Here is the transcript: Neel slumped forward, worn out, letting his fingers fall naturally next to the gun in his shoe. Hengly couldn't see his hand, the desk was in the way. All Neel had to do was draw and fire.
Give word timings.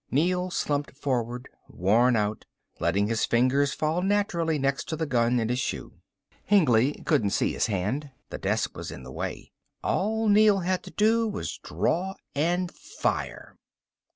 Neel 0.09 0.49
slumped 0.49 0.97
forward, 0.97 1.47
worn 1.67 2.15
out, 2.15 2.45
letting 2.79 3.05
his 3.05 3.23
fingers 3.23 3.73
fall 3.75 4.01
naturally 4.01 4.57
next 4.57 4.89
to 4.89 4.95
the 4.95 5.05
gun 5.05 5.39
in 5.39 5.47
his 5.49 5.59
shoe. 5.59 5.99
Hengly 6.45 7.03
couldn't 7.05 7.29
see 7.29 7.53
his 7.53 7.67
hand, 7.67 8.09
the 8.31 8.39
desk 8.39 8.75
was 8.75 8.89
in 8.89 9.03
the 9.03 9.11
way. 9.11 9.51
All 9.83 10.27
Neel 10.27 10.61
had 10.61 10.81
to 10.85 10.89
do 10.91 11.27
was 11.27 11.59
draw 11.59 12.15
and 12.33 12.71
fire. 12.71 13.59